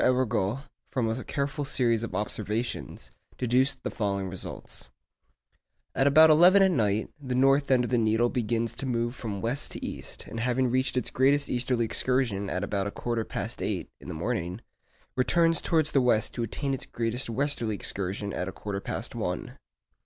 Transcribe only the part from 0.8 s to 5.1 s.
from a careful series of observations, deduced the following results:—